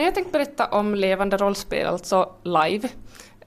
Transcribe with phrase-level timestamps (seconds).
[0.00, 2.88] Nej, jag tänkte berätta om levande rollspel, alltså live.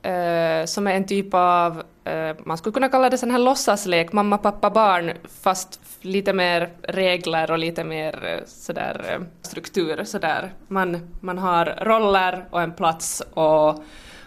[0.01, 4.13] Eh, som är en typ av, eh, man skulle kunna kalla det sån här låtsaslek,
[4.13, 5.11] mamma, pappa, barn,
[5.41, 10.03] fast lite mer regler och lite mer eh, sådär eh, struktur.
[10.03, 10.53] Sådär.
[10.67, 13.83] Man, man har roller och en plats och,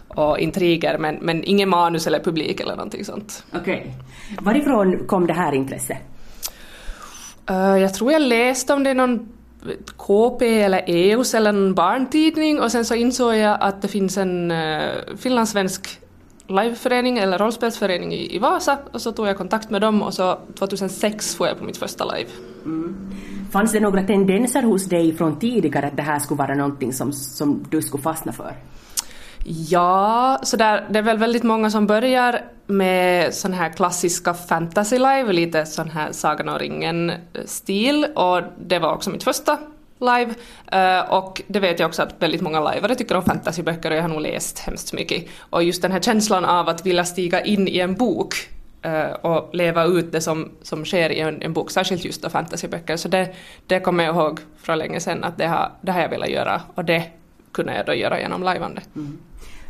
[0.09, 3.45] och intriger men, men ingen manus eller publik eller någonting sånt.
[3.55, 3.61] Okej.
[3.61, 3.93] Okay.
[4.41, 5.99] Varifrån kom det här intresset?
[7.51, 9.36] Uh, jag tror jag läste om det i någon
[9.97, 14.51] KP eller EUs eller en barntidning och sen så insåg jag att det finns en
[14.51, 16.01] uh, finlandssvensk
[16.49, 20.39] liveförening eller rollspelsförening i, i Vasa och så tog jag kontakt med dem och så
[20.59, 22.31] 2006 får jag på mitt första live.
[22.65, 22.97] Mm.
[23.53, 27.13] Fanns det några tendenser hos dig från tidigare att det här skulle vara någonting som,
[27.13, 28.53] som du skulle fastna för?
[29.49, 34.99] Ja, så där, det är väl väldigt många som börjar med sån här klassiska fantasy
[34.99, 39.59] live, lite sån här Sagan om ringen-stil och det var också mitt första
[40.01, 40.35] live.
[40.75, 44.03] Uh, och det vet jag också att väldigt många lajvare tycker om fantasyböcker och jag
[44.03, 45.29] har nog läst hemskt mycket.
[45.39, 48.35] Och just den här känslan av att vilja stiga in i en bok
[48.87, 52.31] uh, och leva ut det som, som sker i en, en bok, särskilt just av
[52.31, 52.97] fantasyböcker.
[52.97, 53.35] Så det,
[53.67, 56.61] det kommer jag ihåg från länge sedan att det har, det har jag velat göra
[56.75, 57.03] och det
[57.53, 58.83] kunde jag då göra genom lajvande.
[58.97, 59.19] Mm.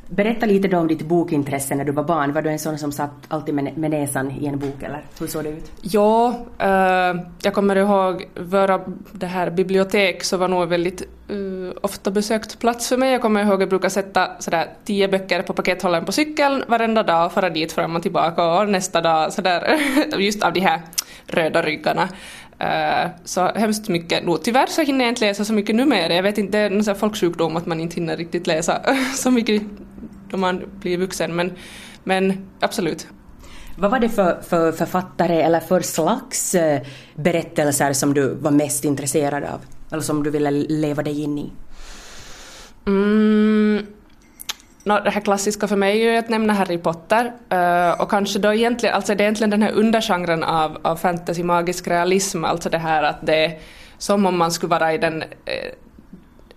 [0.09, 2.33] Berätta lite då om ditt bokintresse när du var barn.
[2.33, 5.45] Var du en sån som satt alltid med, näsan i en bok eller hur såg
[5.45, 5.73] det ut?
[5.81, 8.81] Ja, eh, jag kommer ihåg våra
[9.13, 13.13] det här bibliotek så var nog en väldigt eh, ofta besökt plats för mig.
[13.13, 17.03] Jag kommer ihåg att jag brukade sätta sådär tio böcker på pakethållaren på cykeln varenda
[17.03, 19.79] dag och fara dit fram och tillbaka och nästa dag sådär
[20.19, 20.81] just av de här
[21.27, 22.09] röda ryggarna.
[22.61, 24.25] Uh, så hemskt mycket.
[24.25, 26.15] No, tyvärr så hinner jag inte läsa så mycket numera.
[26.15, 28.83] Jag vet inte, det är någon folksjukdom att man inte hinner riktigt läsa
[29.17, 29.63] så mycket
[30.31, 31.37] då man blir vuxen.
[31.37, 31.53] Men,
[32.05, 33.07] men absolut.
[33.79, 36.79] Vad var det för, för författare eller för slags uh,
[37.15, 39.61] berättelser som du var mest intresserad av?
[39.91, 41.53] Eller som du ville leva dig in i?
[42.87, 43.87] Mm,
[44.87, 48.39] No, det här klassiska för mig är ju att nämna Harry Potter uh, och kanske
[48.39, 52.69] då egentligen, alltså det är egentligen den här undergenren av, av fantasy magisk realism, alltså
[52.69, 53.59] det här att det är
[53.99, 55.29] som om man skulle vara i den uh,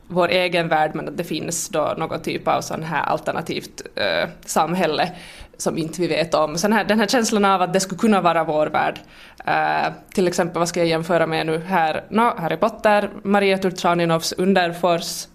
[0.08, 4.30] vår egen värld men att det finns då någon typ av sån här alternativt uh,
[4.46, 5.12] samhälle
[5.58, 6.58] som inte vi vet om.
[6.58, 9.00] Sen här, den här känslan av att det skulle kunna vara vår värld.
[9.48, 12.04] Uh, till exempel, vad ska jag jämföra med nu här?
[12.10, 15.28] No, Harry Potter, Maria Turchaninovs Underfors,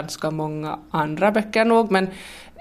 [0.00, 2.04] ganska många andra böcker nog, men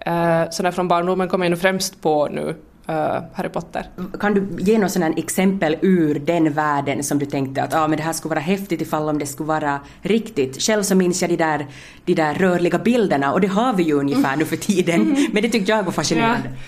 [0.07, 2.55] uh, sådär från barndomen kommer jag nu främst på nu
[2.89, 3.89] uh, Harry Potter.
[4.19, 7.97] Kan du ge något sådant exempel ur den världen som du tänkte att ah, men
[7.97, 10.61] det här skulle vara häftigt ifall om det skulle vara riktigt?
[10.61, 11.67] Själv så minns jag de där,
[12.05, 14.39] de där rörliga bilderna och det har vi ju ungefär mm.
[14.39, 15.25] nu för tiden, mm.
[15.33, 16.49] men det tyckte jag var fascinerande.
[16.49, 16.59] Ja.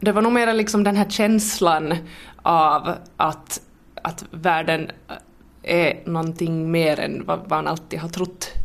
[0.00, 1.94] Det var nog mer liksom den här känslan
[2.42, 3.60] av att,
[4.02, 4.90] att världen
[5.62, 8.61] är någonting mer än vad man alltid har trott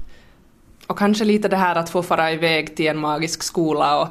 [0.87, 4.07] och kanske lite det här att få fara iväg till en magisk skola och,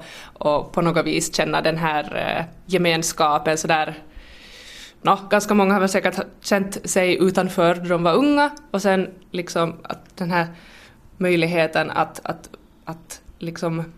[0.49, 3.95] och på något vis känna den här eh, gemenskapen sådär.
[5.03, 8.51] No, ganska många har väl säkert känt sig utanför när de var unga.
[8.71, 10.47] Och sen liksom att den här
[11.17, 12.51] möjligheten att, att,
[12.85, 13.93] att liksom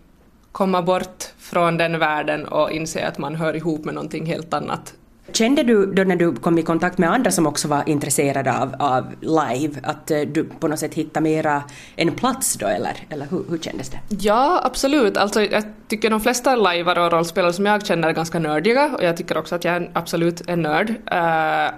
[0.53, 4.94] komma bort från den världen och inse att man hör ihop med någonting helt annat.
[5.33, 8.75] Kände du då när du kom i kontakt med andra som också var intresserade av,
[8.78, 11.62] av live att eh, du på något sätt hittade mera
[11.97, 13.99] en plats då eller, eller hur, hur kändes det?
[14.09, 18.38] Ja absolut, alltså jag tycker de flesta lajvare och rollspelare som jag känner är ganska
[18.38, 20.91] nördiga och jag tycker också att jag är absolut en nörd.
[20.91, 21.75] Uh,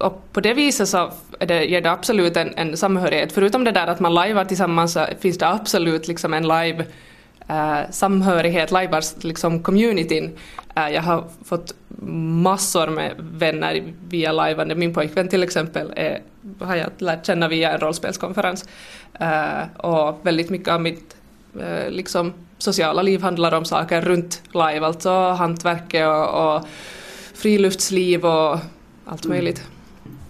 [0.00, 3.32] och på det viset så är det, ger det absolut en, en samhörighet.
[3.32, 6.84] Förutom det där att man lajvar tillsammans så finns det absolut liksom en live
[7.50, 10.38] uh, samhörighet, lajvars liksom communityn.
[10.74, 11.74] Äh, jag har fått
[12.42, 14.74] massor med vänner via lajvande.
[14.74, 16.22] Min pojkvän till exempel är,
[16.60, 18.64] har jag lärt känna via en rollspelskonferens.
[19.20, 21.16] Äh, och väldigt mycket av mitt
[21.60, 26.66] äh, liksom, sociala liv handlar om saker runt live, alltså hantverket och, och
[27.34, 28.58] friluftsliv och
[29.04, 29.58] allt möjligt.
[29.58, 29.73] Mm.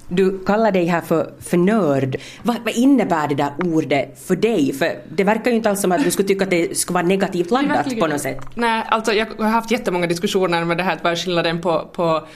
[0.08, 2.16] Du kallar dig här för, för nörd.
[2.42, 4.72] Vad, vad, innebär det där ordet för dig?
[4.72, 7.06] För det verkar ju inte alls som att du skulle tycka att det skulle vara
[7.06, 8.40] negativt laddat på något sätt.
[8.54, 12.26] Nej, alltså jag har haft jättemånga diskussioner med det här, vad är skillnaden på, på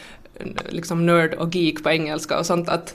[0.69, 2.69] liksom nörd och geek på engelska och sånt.
[2.69, 2.95] Att,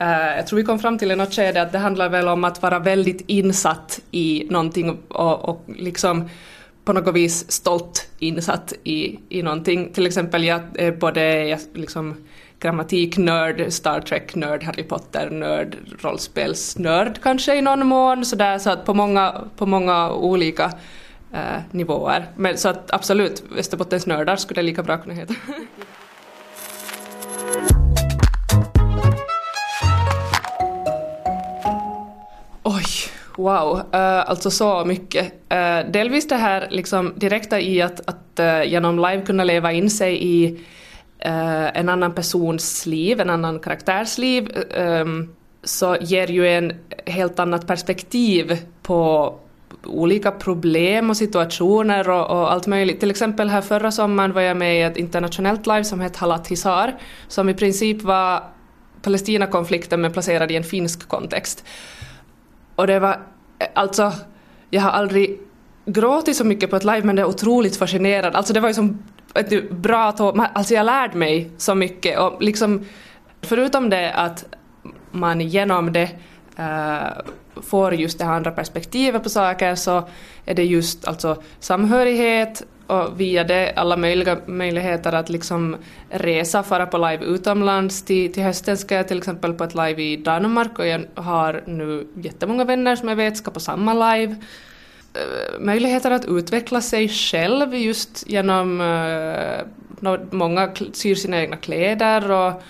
[0.00, 2.44] uh, jag tror vi kom fram till i något skede att det handlar väl om
[2.44, 6.28] att vara väldigt insatt i någonting och, och liksom
[6.84, 9.92] på något vis stolt insatt i, i någonting.
[9.92, 12.16] Till exempel jag är både jag, liksom,
[12.62, 19.44] grammatiknörd, Star Trek-nörd, Harry Potter-nörd, rollspelsnörd kanske i någon mån sådär så att på många,
[19.56, 20.72] på många olika
[21.32, 22.26] eh, nivåer.
[22.36, 25.34] Men så att absolut, Västerbottens nördar skulle det lika bra kunna heta.
[32.62, 32.84] Oj,
[33.36, 35.32] Wow, uh, alltså så mycket.
[35.52, 39.90] Uh, delvis det här liksom direkta i att, att uh, genom live kunna leva in
[39.90, 40.60] sig i
[41.24, 45.28] Eh, en annan persons liv, en annan karaktärs liv, ehm,
[45.64, 46.72] så ger ju en
[47.06, 49.34] helt annat perspektiv på
[49.84, 53.00] olika problem och situationer och, och, allt möjligt.
[53.00, 56.48] Till exempel här förra sommaren var jag med i ett internationellt live som hette Halat
[56.48, 56.94] Hisar,
[57.28, 58.42] som i princip var
[59.02, 61.64] Palestinakonflikten men placerad i en finsk kontext.
[62.76, 63.20] Och det var
[63.58, 64.12] eh, alltså,
[64.70, 65.40] jag har aldrig
[65.86, 68.38] gråtit så mycket på ett live men det är otroligt fascinerande.
[68.38, 68.98] Alltså det var ju som
[69.34, 72.84] ett bra tåg, alltså jag lärde mig så mycket och liksom
[73.42, 74.44] förutom det att
[75.10, 76.10] man genom det
[76.56, 77.32] äh,
[77.62, 80.08] får just det här andra perspektivet på saker så
[80.44, 85.76] är det just alltså samhörighet och via det alla möjliga möjligheter att liksom
[86.08, 88.02] resa, fara på live utomlands.
[88.02, 91.62] Till, till hösten ska jag till exempel på ett live i Danmark och jag har
[91.66, 94.36] nu jättemånga vänner som jag vet ska på samma live.
[95.14, 102.62] Eh, möjligheter att utveckla sig själv just genom uh, många syr sina egna kläder och,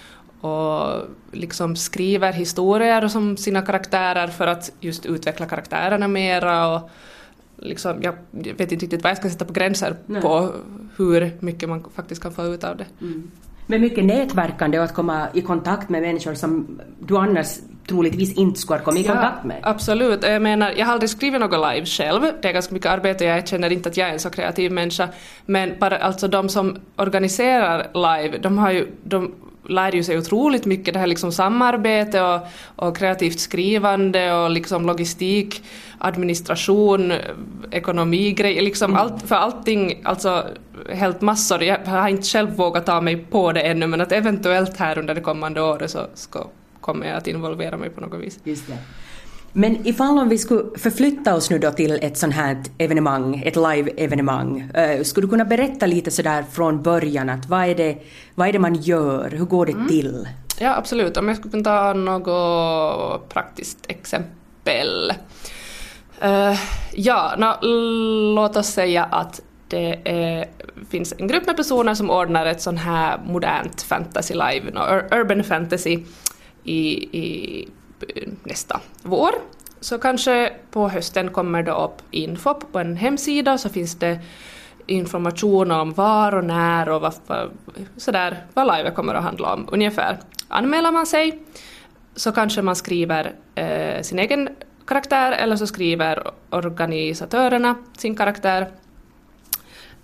[0.51, 1.03] och
[1.33, 6.91] liksom skriver historier som sina karaktärer för att just utveckla karaktärerna mera och
[7.57, 10.23] liksom, jag vet inte riktigt vad jag ska sätta på gränser Nej.
[10.23, 10.53] på
[10.97, 12.87] hur mycket man faktiskt kan få ut av det.
[13.01, 13.31] Mm.
[13.67, 18.61] Men mycket nätverkande och att komma i kontakt med människor som du annars troligtvis inte
[18.61, 19.57] skulle komma i kontakt med.
[19.63, 20.25] Ja, absolut.
[20.25, 22.23] Jag menar, jag har aldrig skrivit något live själv.
[22.43, 23.25] Det är ganska mycket arbete.
[23.25, 25.09] Jag känner inte att jag är en så kreativ människa.
[25.47, 29.33] Men bara alltså de som organiserar live, de har ju, de
[29.67, 32.41] lär ju sig otroligt mycket det här liksom samarbete och,
[32.77, 35.65] och kreativt skrivande och liksom logistik,
[35.99, 37.13] administration,
[37.71, 39.03] ekonomigrejer, liksom mm.
[39.03, 40.47] allt, för allting, alltså
[40.89, 41.63] helt massor.
[41.63, 45.15] Jag har inte själv vågat ta mig på det ännu men att eventuellt här under
[45.15, 46.47] det kommande året så ska,
[46.83, 48.39] kommer jag att involvera mig på något vis.
[48.45, 48.79] Just det.
[49.53, 53.57] Men ifall om vi skulle förflytta oss nu då till ett sånt här evenemang, ett
[53.57, 57.99] live-evenemang, uh, skulle du kunna berätta lite sådär från början att vad är det,
[58.35, 59.89] vad är det man gör, hur går det mm.
[59.89, 60.29] till?
[60.59, 65.13] Ja absolut, om jag skulle kunna ta något praktiskt exempel.
[66.25, 66.59] Uh,
[66.93, 67.67] ja, no,
[68.35, 70.47] låt oss säga att det är,
[70.91, 75.45] finns en grupp med personer som ordnar ett sånt här modernt fantasy live, no, urban
[75.45, 75.99] fantasy
[76.65, 77.69] i, i
[78.45, 79.31] nästa vår.
[79.81, 84.21] Så kanske på hösten kommer det upp info på en hemsida så finns det
[84.87, 87.15] information om var och när och vad,
[87.97, 90.19] sådär, vad live kommer att handla om ungefär.
[90.49, 91.39] Anmäler man sig
[92.17, 94.49] så kanske man skriver eh, sin egen
[94.87, 98.71] karaktär eller så skriver organisatörerna sin karaktär.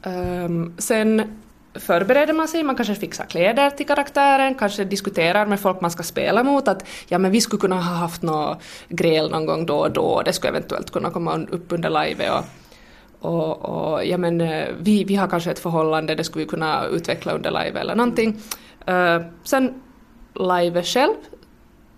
[0.03, 1.39] Um, sen
[1.79, 6.03] förbereder man sig, man kanske fixar kläder till karaktären, kanske diskuterar med folk man ska
[6.03, 9.79] spela mot att ja men vi skulle kunna ha haft något gräl någon gång då
[9.79, 12.45] och då, det skulle eventuellt kunna komma upp under live och,
[13.21, 16.87] och, och ja men eh, vi, vi har kanske ett förhållande, det skulle vi kunna
[16.87, 18.37] utveckla under live eller någonting.
[18.89, 19.83] Uh, sen
[20.35, 21.15] live själv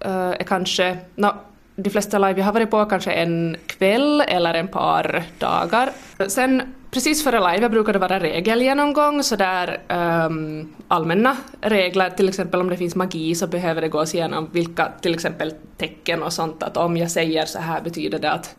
[0.06, 1.32] uh, är kanske, no,
[1.76, 5.90] de flesta live jag har varit på kanske en kväll eller en par dagar.
[6.28, 12.60] Sen precis före live brukar det vara regelgenomgång, så där um, allmänna regler, till exempel
[12.60, 16.62] om det finns magi så behöver det gås igenom vilka till exempel tecken och sånt,
[16.62, 18.56] att om jag säger så här betyder det att,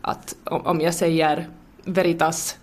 [0.00, 1.48] att om jag säger
[1.84, 2.56] veritas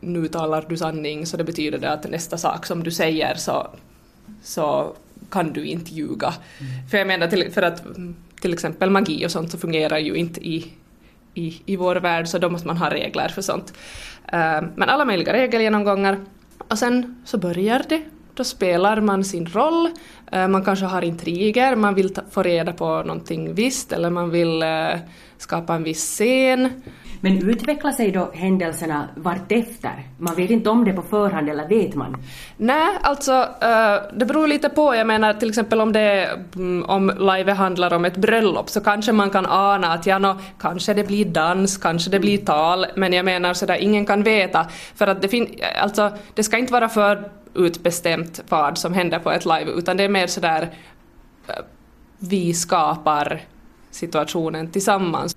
[0.00, 3.70] nu talar du sanning så det betyder det att nästa sak som du säger så,
[4.42, 4.94] så
[5.30, 6.34] kan du inte ljuga.
[6.58, 6.88] Mm.
[6.90, 7.82] För jag menar till, för att
[8.40, 10.72] till exempel magi och sånt så fungerar ju inte i,
[11.46, 13.72] i, i vår värld så då måste man ha regler för sånt.
[14.32, 16.18] Eh, men alla möjliga regelgenomgångar.
[16.58, 18.02] Och sen så börjar det.
[18.34, 19.88] Då spelar man sin roll.
[20.32, 24.30] Eh, man kanske har intriger, man vill ta, få reda på någonting visst eller man
[24.30, 24.98] vill eh,
[25.38, 26.82] skapa en viss scen.
[27.20, 30.06] Men utvecklar sig då händelserna vartefter?
[30.18, 32.16] Man vet inte om det på förhand eller vet man?
[32.56, 34.94] Nej, alltså uh, det beror lite på.
[34.94, 39.12] Jag menar till exempel om det um, om live handlar om ett bröllop så kanske
[39.12, 43.12] man kan ana att ja, no, kanske det blir dans, kanske det blir tal, men
[43.12, 45.48] jag menar sådär ingen kan veta för att det finns,
[45.82, 50.04] alltså det ska inte vara för utbestämt vad som händer på ett live utan det
[50.04, 51.64] är mer sådär uh,
[52.18, 53.40] vi skapar
[53.90, 55.36] situationen tillsammans.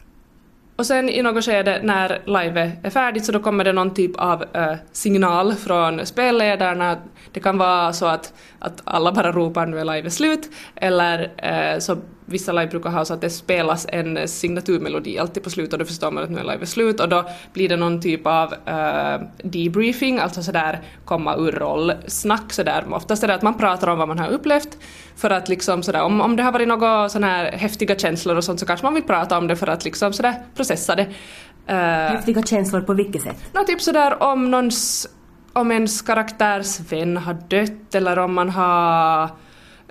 [0.83, 4.15] Och sen i något skede när live är färdigt så då kommer det någon typ
[4.15, 6.97] av äh, signal från spelledarna.
[7.31, 11.79] Det kan vara så att, att alla bara ropar nu är live slut eller äh,
[11.79, 15.79] så vissa live brukar ha så att det spelas en signaturmelodi alltid på slutet och
[15.79, 18.53] då förstår man att nu är live slut och då blir det någon typ av
[18.53, 22.85] uh, debriefing, alltså sådär komma ur roll-snack sådär.
[22.91, 24.77] Oftast är det att man pratar om vad man har upplevt
[25.15, 28.43] för att liksom sådär, om, om det har varit några sådana här häftiga känslor och
[28.43, 31.07] sånt så kanske man vill prata om det för att liksom sådär processa det.
[31.69, 33.37] Uh, häftiga känslor på vilket sätt?
[33.53, 35.09] No, typ sådär om någons
[35.53, 39.29] om ens karaktärs vän har dött eller om man har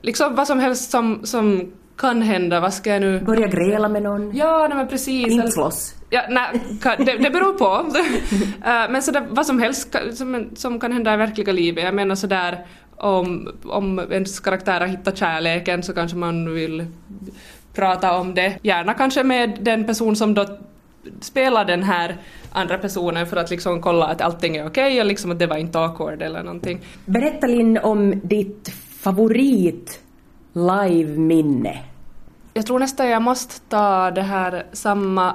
[0.03, 3.21] liksom vad som helst som, som kan hända, vad ska jag nu...
[3.21, 4.37] Börja gräla med någon?
[4.37, 5.27] Ja, nej men precis.
[5.27, 5.95] Inte slåss?
[6.11, 6.61] Ja, nej,
[6.99, 7.87] det, det beror på.
[8.65, 11.85] Eh, men sådär, vad som helst som, som kan hända i verkliga livet.
[11.85, 16.87] Jag menar sådär om, om ens karaktär har hittat kärleken så kanske man vill
[17.75, 18.59] prata om det.
[18.63, 20.59] Gärna kanske med den person som då
[21.21, 22.17] spelar den här
[22.53, 25.47] andra personen för att liksom kolla att allting är okej okay och liksom att det
[25.47, 26.81] var inte awkward eller någonting.
[27.05, 28.69] Berätta Linn om ditt
[29.01, 30.01] favorit
[30.53, 31.79] live-minne.
[32.55, 35.35] Jag tror nästan jag måste ta det här samma,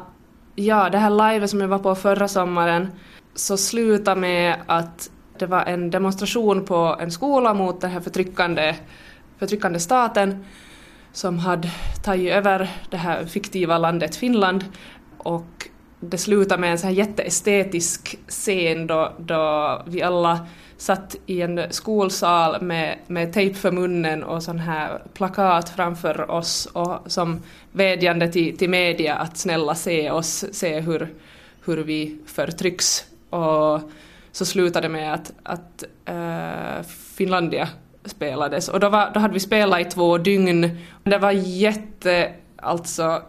[0.55, 2.87] ja det här live som jag var på förra sommaren
[3.35, 5.09] så sluta med att
[5.39, 8.75] det var en demonstration på en skola mot den här förtryckande,
[9.37, 10.45] förtryckande staten
[11.13, 11.71] som hade
[12.03, 14.65] tagit över det här fiktiva landet Finland
[15.17, 15.56] och
[16.09, 20.47] det slutade med en sån här jätteestetisk scen då, då vi alla
[20.77, 26.65] satt i en skolsal med, med tejp för munnen och sån här plakat framför oss
[26.65, 31.13] och som vädjande till, till media att snälla se oss, se hur,
[31.65, 33.05] hur vi förtrycks.
[33.29, 33.81] Och
[34.31, 37.69] så slutade det med att, att äh, Finlandia
[38.05, 40.77] spelades och då, var, då hade vi spelat i två dygn.
[41.03, 43.21] Det var jätte, alltså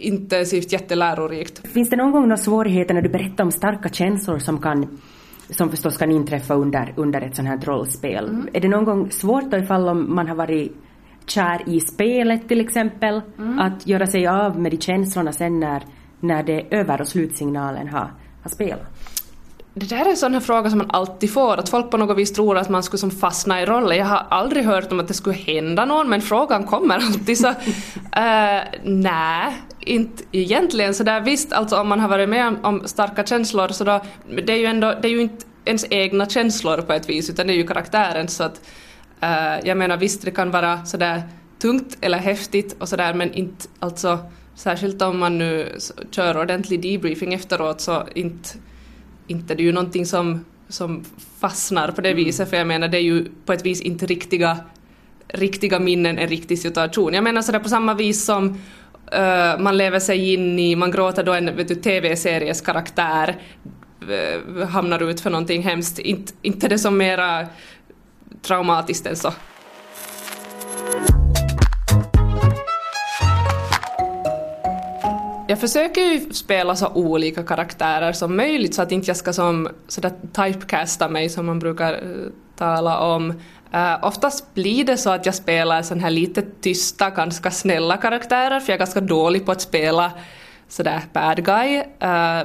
[0.00, 1.68] intensivt, jättelärorikt.
[1.68, 4.98] Finns det någon gång några svårigheter när du berättar om starka känslor som kan
[5.50, 8.28] som förstås kan inträffa under, under ett sånt här rollspel.
[8.28, 8.48] Mm.
[8.52, 10.76] Är det någon gång svårt då ifall om man har varit
[11.26, 13.58] kär i spelet till exempel, mm.
[13.58, 15.82] att göra sig av med de känslorna sen när,
[16.20, 18.10] när det är över och slutsignalen har,
[18.42, 19.13] har spelat?
[19.76, 22.18] Det där är en sån här fråga som man alltid får, att folk på något
[22.18, 23.98] vis tror att man skulle som fastna i rollen.
[23.98, 27.48] Jag har aldrig hört om att det skulle hända någon, men frågan kommer alltid så...
[27.48, 27.54] uh,
[28.84, 31.20] nej, inte egentligen sådär.
[31.20, 34.00] Visst, alltså om man har varit med om, om, starka känslor så då,
[34.46, 37.46] det är ju ändå, det är ju inte ens egna känslor på ett vis, utan
[37.46, 38.60] det är ju karaktären så att
[39.22, 41.22] uh, jag menar visst, det kan vara sådär
[41.58, 44.18] tungt eller häftigt och sådär, men inte alltså
[44.54, 45.78] särskilt om man nu
[46.10, 48.48] kör ordentlig debriefing efteråt så inte
[49.26, 51.04] inte det är ju någonting som, som
[51.40, 52.24] fastnar på det mm.
[52.24, 54.58] viset, för jag menar det är ju på ett vis inte riktiga,
[55.28, 57.14] riktiga minnen en riktig situation.
[57.14, 61.24] Jag menar sådär på samma vis som uh, man lever sig in i, man gråter
[61.24, 63.36] då en vet du, TV-series karaktär
[64.10, 67.46] uh, hamnar ut för någonting hemskt, inte, inte det som mera
[68.42, 69.32] traumatiskt än så.
[75.54, 79.68] Jag försöker ju spela så olika karaktärer som möjligt så att inte jag ska som
[79.88, 83.30] sådär typecasta mig som man brukar uh, tala om.
[83.74, 88.60] Uh, oftast blir det så att jag spelar sån här lite tysta, ganska snälla karaktärer
[88.60, 90.12] för jag är ganska dålig på att spela
[90.68, 91.78] sådär bad guy.
[91.78, 91.84] Uh,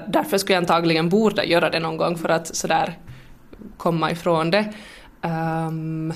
[0.07, 2.97] därför skulle jag antagligen borde göra det någon gång för att sådär
[3.77, 4.73] komma ifrån det.
[5.21, 6.13] Um,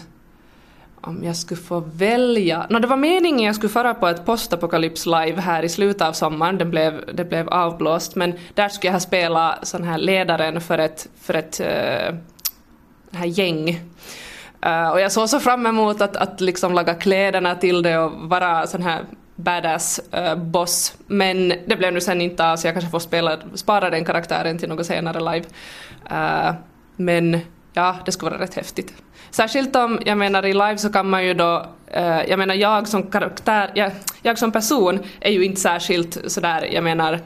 [1.07, 2.67] om jag skulle få välja...
[2.69, 6.13] No, det var meningen jag skulle fara på ett postapokalyps live här i slutet av
[6.13, 10.61] sommaren, det blev, det blev avblåst, men där skulle jag ha spelat sån här ledaren
[10.61, 12.17] för ett, för ett uh,
[13.11, 13.69] här gäng.
[14.65, 18.11] Uh, och jag såg så fram emot att, att liksom laga kläderna till det och
[18.29, 19.05] vara sån här
[19.35, 23.37] badass uh, boss, men det blev nu sen inte av så jag kanske får spela,
[23.53, 25.45] spara den karaktären till något senare live.
[26.11, 26.53] Uh,
[26.95, 27.39] men
[27.73, 28.93] ja, det skulle vara rätt häftigt.
[29.31, 32.87] Särskilt om, jag menar i live så kan man ju då, eh, jag menar jag
[32.87, 37.19] som karaktär, jag, jag som person är ju inte särskilt sådär, jag menar,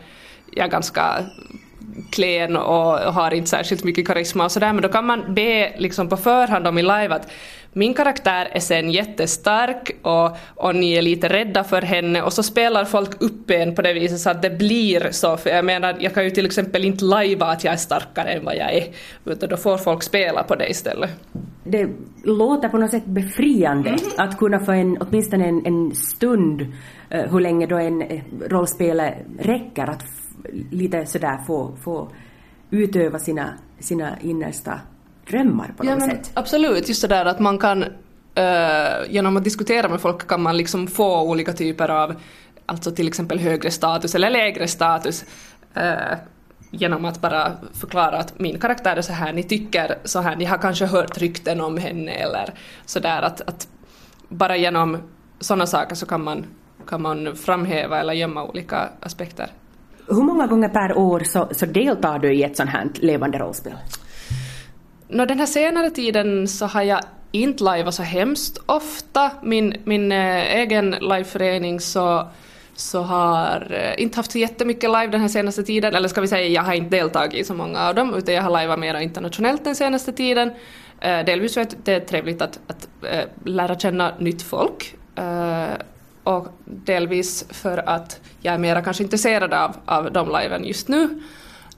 [0.52, 1.26] jag är ganska
[2.12, 6.10] klen och har inte särskilt mycket karisma och sådär men då kan man be liksom
[6.10, 7.32] på förhand om i live att
[7.78, 12.44] min karaktär är sen jättestark och, och ni är lite rädda för henne och så
[12.44, 15.38] spelar folk upp en på det viset så att det blir så.
[15.38, 18.46] För jag menar, jag kan ju till exempel inte lajva att jag är starkare än
[18.46, 18.88] vad jag är.
[19.26, 21.10] Utan då får folk spela på det istället.
[21.64, 21.90] Det
[22.24, 24.02] låter på något sätt befriande mm.
[24.18, 29.18] att kunna få en, åtminstone en, en stund, uh, hur länge då en uh, rollspelare
[29.40, 30.04] räcker, att
[30.72, 32.12] lite sådär få, få
[32.70, 34.82] utöva sina, sina innersta
[35.30, 36.32] drömmar på något ja, sätt.
[36.34, 37.90] Absolut, just det där att man kan uh,
[39.10, 42.16] genom att diskutera med folk kan man liksom få olika typer av,
[42.66, 45.26] alltså till exempel högre status eller lägre status
[45.78, 46.18] uh,
[46.72, 50.46] genom att bara förklara att min karaktär är så här, ni tycker så här, ni
[50.46, 52.54] har kanske hört rykten om henne eller
[52.86, 53.68] sådär att, att
[54.30, 54.98] bara genom
[55.40, 56.46] sådana saker så kan man
[56.88, 59.48] kan man framhäva eller gömma olika aspekter.
[60.08, 63.74] Hur många gånger per år så, så deltar du i ett sånt här levande rollspel?
[65.10, 69.32] Nå, den här senare tiden så har jag inte lajvat så hemskt ofta.
[69.44, 72.28] Min, min eh, egen liveförening så,
[72.76, 76.28] så har eh, inte haft så jättemycket live den här senaste tiden, eller ska vi
[76.28, 79.00] säga jag har inte deltagit i så många av dem, utan jag har lajvat mer
[79.00, 80.52] internationellt den senaste tiden.
[81.00, 82.88] Eh, delvis för att det är trevligt att, att
[83.44, 84.94] lära känna nytt folk
[86.24, 91.22] och delvis för att jag är mera kanske intresserad av, av de liven just nu.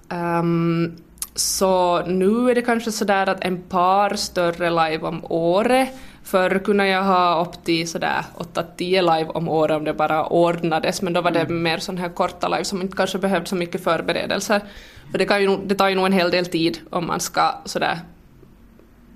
[0.09, 0.97] Um,
[1.35, 5.89] så nu är det kanske sådär att en par större live om året.
[6.23, 8.79] Förr kunde jag ha upp till sådär 8-10
[9.17, 11.63] live om året om det bara ordnades, men då var det mm.
[11.63, 14.61] mer sådana här korta live som inte kanske behövde så mycket förberedelser.
[15.11, 17.55] För det, kan ju, det tar ju nog en hel del tid om man ska
[17.65, 17.99] sådär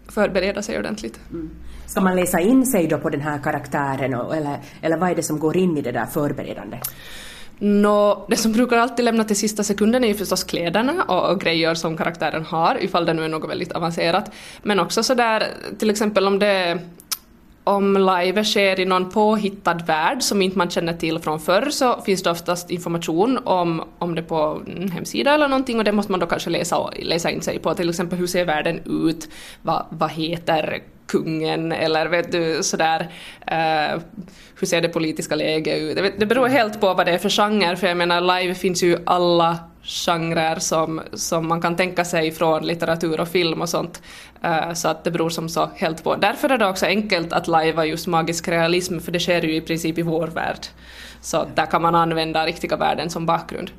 [0.07, 1.19] förbereda sig ordentligt.
[1.31, 1.49] Mm.
[1.85, 5.15] Ska man läsa in sig då på den här karaktären och, eller, eller vad är
[5.15, 6.77] det som går in i det där förberedande?
[7.65, 11.41] Nå, det som brukar alltid lämna till sista sekunden är ju förstås kläderna och, och,
[11.41, 14.31] grejer som karaktären har, ifall det nu är något väldigt avancerat.
[14.63, 15.47] Men också sådär,
[15.79, 16.79] till exempel om det
[17.63, 22.01] om live sker i någon påhittad värld som inte man känner till från förr så
[22.01, 26.11] finns det oftast information om, om det på en hemsida eller någonting och det måste
[26.11, 27.73] man då kanske läsa, läsa in sig på.
[27.73, 29.29] Till exempel hur ser världen ut?
[29.61, 32.99] Vad, vad heter kungen eller vet du sådär
[33.51, 34.01] uh,
[34.59, 35.95] hur ser det politiska läget ut?
[35.95, 38.83] Det, det beror helt på vad det är för genre för jag menar live finns
[38.83, 44.01] ju alla genrer som, som man kan tänka sig från litteratur och film och sånt.
[44.45, 46.15] Uh, så att det beror som så helt på.
[46.15, 49.61] Därför är det också enkelt att lajva just magisk realism för det sker ju i
[49.61, 50.65] princip i vår värld.
[51.21, 53.71] Så där kan man använda riktiga världen som bakgrund.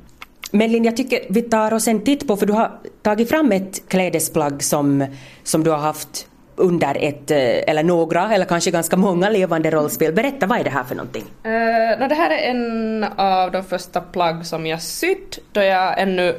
[0.51, 3.51] Men Linn, jag tycker vi tar oss en titt på, för du har tagit fram
[3.51, 5.05] ett klädesplagg som,
[5.43, 10.13] som du har haft under ett, eh, eller några, eller kanske ganska många levande rollspel.
[10.13, 11.23] Berätta, vad är det här för någonting?
[11.45, 16.01] Uh, no, det här är en av de första plagg som jag sytt då jag
[16.01, 16.35] ännu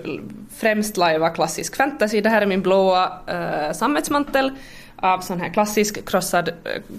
[0.56, 2.20] främst lajvar klassisk fantasy.
[2.20, 4.52] Det här är min blåa uh, sammetsmantel
[4.97, 6.50] av sån här klassisk krossad,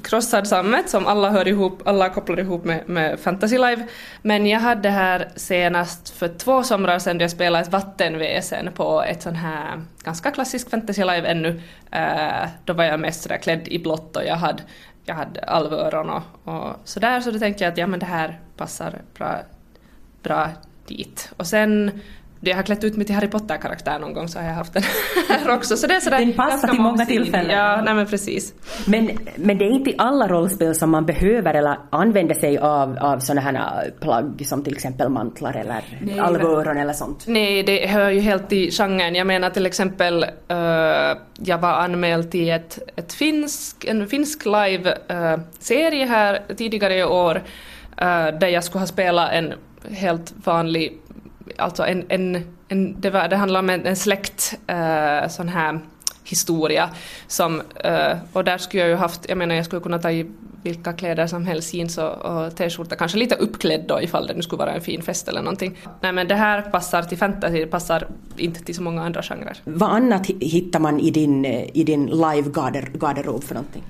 [0.03, 3.87] krossad sammet som alla hör ihop, alla kopplar ihop med, med Fantasy Live.
[4.21, 9.03] Men jag hade här senast för två somrar sedan då jag spelade ett vattenväsen på
[9.03, 11.61] ett sån här ganska klassisk Fantasy Live ännu.
[11.91, 14.63] Eh, då var jag mest sådär klädd i blått och jag hade,
[15.05, 18.39] jag hade alvöron och, och sådär så då tänkte jag att ja men det här
[18.57, 19.39] passar bra,
[20.23, 20.49] bra
[20.87, 21.31] dit.
[21.37, 22.01] Och sen
[22.39, 24.83] jag har klätt ut mig till Harry Potter-karaktär någon gång så har jag haft den
[25.29, 25.77] här också.
[25.77, 27.57] Så det är sådär den passar till många tillfällen.
[27.57, 28.53] Ja, nej men precis.
[28.85, 32.97] Men, men det är inte i alla rollspel som man behöver eller använder sig av,
[32.97, 37.23] av sådana här plagg som till exempel mantlar eller nej, alvöron eller sånt?
[37.27, 39.15] Nej, det hör ju helt till genren.
[39.15, 40.57] Jag menar till exempel uh,
[41.39, 48.39] jag var anmäld till ett, ett finsk, en finsk live-serie här tidigare i år uh,
[48.39, 49.53] där jag skulle ha spelat en
[49.91, 50.99] helt vanlig
[51.57, 55.79] alltså en, en, en, det, var, det handlar om en, en släkt uh, sån här
[56.23, 56.89] historia
[57.27, 60.25] som, uh, och där skulle jag ju haft, jag menar jag skulle kunna ta i
[60.63, 64.41] vilka kläder som helst, jeans och, och t-skjorta, kanske lite uppklädd då ifall det nu
[64.41, 65.77] skulle vara en fin fest eller någonting.
[66.01, 69.57] Nej men det här passar till fantasy, det passar inte till så många andra genrer.
[69.63, 73.83] Vad annat hittar man i din, eh, i din live-garderob för någonting?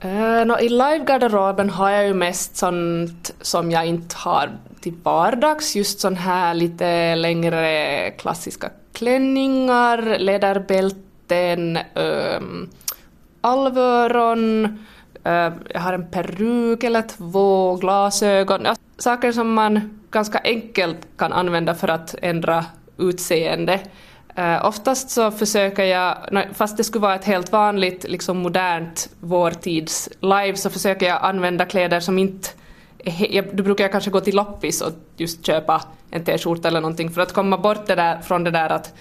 [0.00, 4.94] Eh, uh, no, I livegarderoben har jag ju mest sånt som jag inte har till
[5.02, 12.68] vardags, just sån här lite längre klassiska klänningar, läderbälten, um, ehm,
[13.40, 14.64] alvöron,
[15.26, 21.32] uh, jag har en peruk eller två, glasögon, ja, saker som man ganska enkelt kan
[21.32, 22.64] använda för att ändra
[22.98, 23.80] utseende.
[24.38, 26.16] Uh, oftast så försöker jag,
[26.52, 31.64] fast det skulle vara ett helt vanligt, liksom modernt vårtids live, så försöker jag använda
[31.64, 32.48] kläder som inte
[33.04, 37.10] jag, då brukar jag kanske gå till loppis och just köpa en t-skjorta eller någonting
[37.10, 38.94] för att komma bort det där, från det där att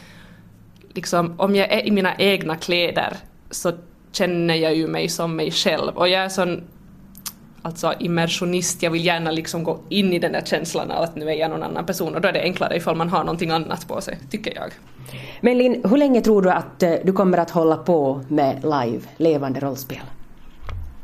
[0.94, 3.18] liksom, om jag är i mina egna kläder
[3.52, 3.72] så
[4.12, 5.98] känner jag ju mig som mig själv.
[5.98, 6.64] Och jag är sån
[7.62, 11.30] alltså immersionist, jag vill gärna liksom gå in i den där känslan av att nu
[11.30, 13.88] är jag någon annan person och då är det enklare ifall man har någonting annat
[13.88, 14.72] på sig, tycker jag.
[15.42, 19.02] Men Linn, hur länge tror du att eh, du kommer att hålla på med live,
[19.18, 20.02] levande rollspel?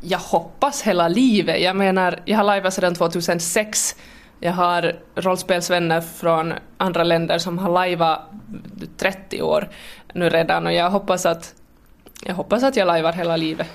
[0.00, 1.62] Jag hoppas hela livet.
[1.62, 3.96] Jag menar, jag har lajvat sedan 2006.
[4.40, 8.20] Jag har rollspelsvänner från andra länder som har lajvat
[8.96, 9.68] 30 år
[10.14, 11.54] nu redan och jag hoppas att
[12.22, 13.66] jag hoppas att jag lajvar hela livet.